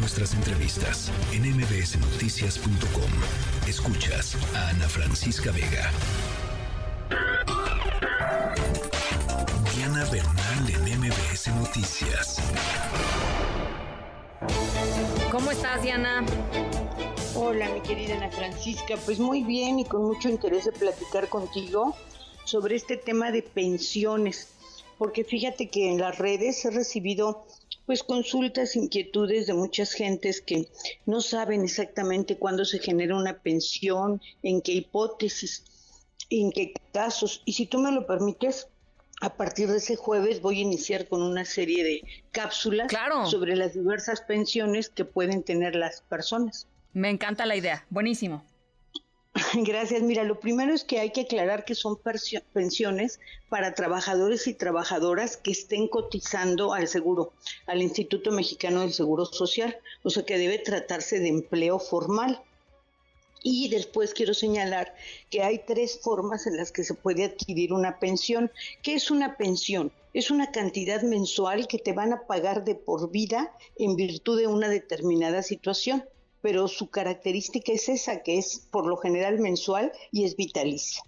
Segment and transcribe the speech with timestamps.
[0.00, 3.10] nuestras entrevistas en mbsnoticias.com.
[3.68, 5.90] Escuchas a Ana Francisca Vega.
[9.76, 12.38] Diana Bernal en MBS Noticias.
[15.30, 16.24] ¿Cómo estás, Diana?
[17.34, 18.96] Hola, mi querida Ana Francisca.
[19.04, 21.94] Pues muy bien y con mucho interés de platicar contigo
[22.44, 24.48] sobre este tema de pensiones,
[24.96, 27.44] porque fíjate que en las redes he recibido
[27.86, 30.68] pues consultas, inquietudes de muchas gentes que
[31.06, 35.64] no saben exactamente cuándo se genera una pensión, en qué hipótesis,
[36.30, 37.42] en qué casos.
[37.44, 38.68] Y si tú me lo permites,
[39.20, 42.02] a partir de ese jueves voy a iniciar con una serie de
[42.32, 42.90] cápsulas
[43.30, 46.66] sobre las diversas pensiones que pueden tener las personas.
[46.92, 48.44] Me encanta la idea, buenísimo.
[49.54, 50.02] Gracias.
[50.02, 51.98] Mira, lo primero es que hay que aclarar que son
[52.52, 57.32] pensiones para trabajadores y trabajadoras que estén cotizando al seguro,
[57.66, 62.42] al Instituto Mexicano del Seguro Social, o sea que debe tratarse de empleo formal.
[63.42, 64.94] Y después quiero señalar
[65.30, 68.52] que hay tres formas en las que se puede adquirir una pensión.
[68.82, 69.92] ¿Qué es una pensión?
[70.12, 74.46] Es una cantidad mensual que te van a pagar de por vida en virtud de
[74.46, 76.04] una determinada situación
[76.42, 81.02] pero su característica es esa, que es por lo general mensual y es vitalicia.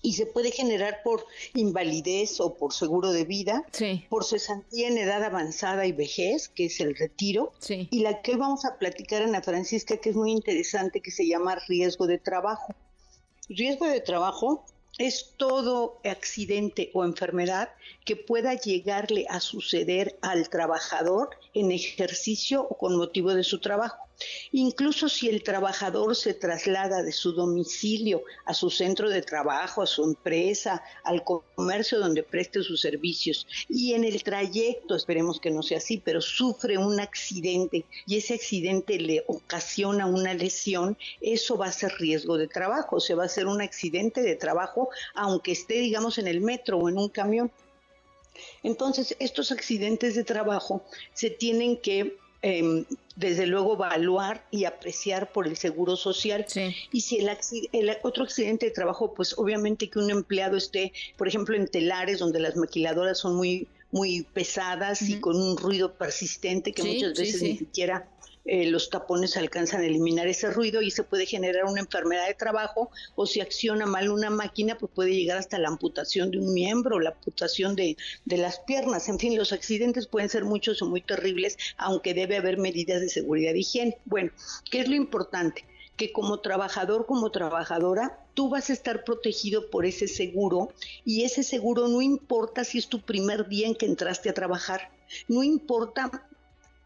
[0.00, 3.64] Y se puede generar por invalidez o por seguro de vida,
[4.08, 8.38] por cesantía en edad avanzada y vejez, que es el retiro, y la que hoy
[8.38, 12.74] vamos a platicar, Ana Francisca, que es muy interesante, que se llama riesgo de trabajo.
[13.48, 14.64] Riesgo de trabajo
[14.98, 17.70] es todo accidente o enfermedad
[18.04, 24.07] que pueda llegarle a suceder al trabajador en ejercicio o con motivo de su trabajo.
[24.52, 29.86] Incluso si el trabajador se traslada de su domicilio a su centro de trabajo, a
[29.86, 35.62] su empresa, al comercio donde preste sus servicios y en el trayecto, esperemos que no
[35.62, 41.66] sea así, pero sufre un accidente y ese accidente le ocasiona una lesión, eso va
[41.66, 45.52] a ser riesgo de trabajo, o sea, va a ser un accidente de trabajo aunque
[45.52, 47.52] esté, digamos, en el metro o en un camión.
[48.62, 52.84] Entonces, estos accidentes de trabajo se tienen que Em,
[53.16, 56.46] desde luego evaluar y apreciar por el seguro social.
[56.92, 57.28] Y si el,
[57.72, 62.20] el, otro accidente de trabajo, pues obviamente que un empleado esté, por ejemplo, en telares
[62.20, 67.42] donde las maquiladoras son muy muy pesadas y con un ruido persistente que muchas veces
[67.42, 68.06] ni siquiera
[68.50, 72.32] eh, los tapones alcanzan a eliminar ese ruido y se puede generar una enfermedad de
[72.32, 76.54] trabajo o si acciona mal una máquina pues puede llegar hasta la amputación de un
[76.54, 79.10] miembro, la amputación de, de las piernas.
[79.10, 83.10] En fin, los accidentes pueden ser muchos o muy terribles, aunque debe haber medidas de
[83.10, 83.98] seguridad y higiene.
[84.06, 84.30] Bueno,
[84.70, 85.66] ¿qué es lo importante?
[85.98, 90.72] que como trabajador, como trabajadora, tú vas a estar protegido por ese seguro
[91.04, 94.92] y ese seguro no importa si es tu primer día en que entraste a trabajar,
[95.26, 96.28] no importa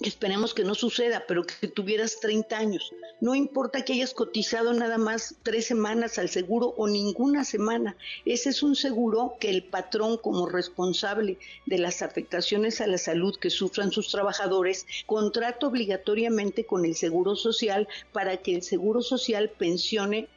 [0.00, 2.92] Esperemos que no suceda, pero que tuvieras 30 años.
[3.20, 7.96] No importa que hayas cotizado nada más tres semanas al seguro o ninguna semana.
[8.24, 13.36] Ese es un seguro que el patrón como responsable de las afectaciones a la salud
[13.40, 19.50] que sufran sus trabajadores contrata obligatoriamente con el Seguro Social para que el Seguro Social
[19.50, 20.28] pensione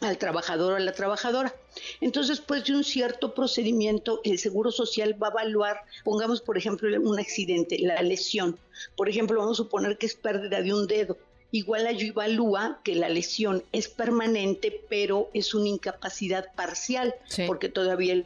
[0.00, 1.54] al trabajador o a la trabajadora.
[2.00, 6.88] Entonces, pues de un cierto procedimiento, el Seguro Social va a evaluar, pongamos por ejemplo
[7.00, 8.58] un accidente, la lesión.
[8.96, 11.16] Por ejemplo, vamos a suponer que es pérdida de un dedo
[11.50, 17.14] igual yo evalúa que la lesión es permanente, pero es una incapacidad parcial,
[17.46, 18.24] porque todavía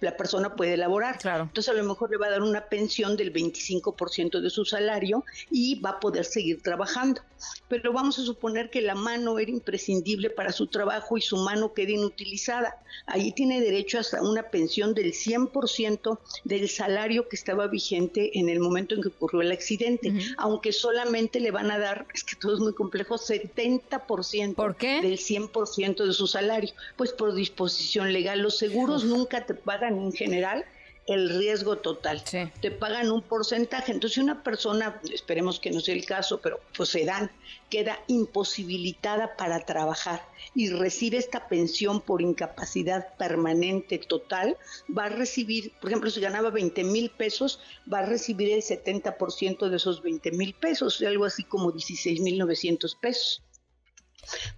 [0.00, 1.18] la persona puede elaborar.
[1.24, 5.24] Entonces a lo mejor le va a dar una pensión del 25% de su salario
[5.50, 7.22] y va a poder seguir trabajando.
[7.68, 11.72] Pero vamos a suponer que la mano era imprescindible para su trabajo y su mano
[11.74, 12.76] queda inutilizada.
[13.06, 18.60] Ahí tiene derecho hasta una pensión del 100% del salario que estaba vigente en el
[18.60, 22.54] momento en que ocurrió el accidente, aunque solamente le van a dar, es que todo
[22.54, 25.00] es muy complejo, 70% ¿Por qué?
[25.00, 26.72] del 100% de su salario.
[26.96, 28.40] Pues por disposición legal.
[28.40, 30.64] Los seguros nunca te pagan en general
[31.06, 32.22] el riesgo total.
[32.60, 33.92] Te pagan un porcentaje.
[33.92, 37.30] Entonces, una persona, esperemos que no sea el caso, pero pues se dan,
[37.70, 40.22] queda imposibilitada para trabajar
[40.54, 44.56] y recibe esta pensión por incapacidad permanente total,
[44.96, 47.60] va a recibir, por ejemplo, si ganaba 20 mil pesos,
[47.92, 52.38] va a recibir el 70% de esos 20 mil pesos, algo así como 16 mil
[52.38, 53.42] 900 pesos.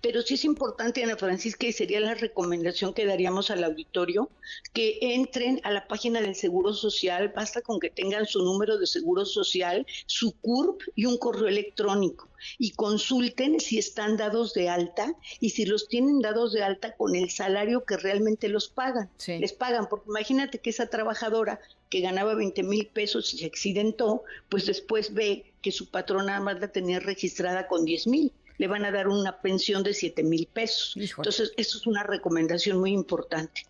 [0.00, 4.28] Pero sí es importante, Ana Francisca, y sería la recomendación que daríamos al auditorio,
[4.72, 8.86] que entren a la página del Seguro Social, basta con que tengan su número de
[8.86, 12.28] Seguro Social, su CURP y un correo electrónico.
[12.58, 17.14] Y consulten si están dados de alta y si los tienen dados de alta con
[17.14, 19.08] el salario que realmente los pagan.
[19.26, 21.58] Les pagan, porque imagínate que esa trabajadora
[21.88, 26.40] que ganaba 20 mil pesos y se accidentó, pues después ve que su patrón nada
[26.40, 30.22] más la tenía registrada con 10 mil le van a dar una pensión de 7
[30.22, 30.96] mil pesos.
[30.96, 33.66] Entonces, eso es una recomendación muy importante.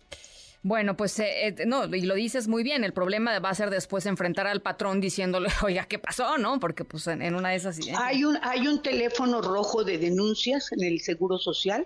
[0.61, 3.69] Bueno, pues eh, eh, no, y lo dices muy bien, el problema va a ser
[3.69, 6.39] después enfrentar al patrón diciéndole, oiga, ¿qué pasó?
[6.39, 6.59] ¿No?
[6.59, 7.79] Porque pues en, una de esas...
[7.99, 11.85] Hay un, hay un teléfono rojo de denuncias en el Seguro Social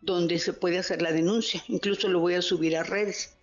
[0.00, 3.34] donde se puede hacer la denuncia, incluso lo voy a subir a redes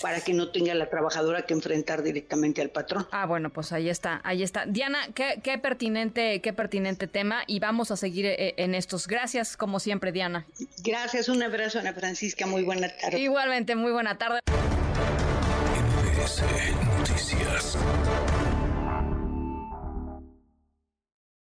[0.00, 3.06] para que no tenga la trabajadora que enfrentar directamente al patrón.
[3.10, 4.66] Ah, bueno, pues ahí está, ahí está.
[4.66, 9.06] Diana, qué, qué pertinente, qué pertinente tema y vamos a seguir eh, en estos.
[9.06, 10.46] Gracias, como siempre, Diana.
[10.84, 13.18] Gracias, un abrazo, Ana Francisca, muy buena tarde.
[13.18, 14.40] Igualmente, muy buena tarde.
[16.98, 17.76] Noticias.